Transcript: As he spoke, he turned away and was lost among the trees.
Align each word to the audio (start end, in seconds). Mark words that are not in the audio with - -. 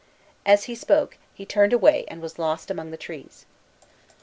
As 0.47 0.63
he 0.63 0.73
spoke, 0.73 1.19
he 1.31 1.45
turned 1.45 1.73
away 1.73 2.05
and 2.07 2.23
was 2.23 2.39
lost 2.39 2.71
among 2.71 2.89
the 2.89 2.97
trees. 2.97 3.45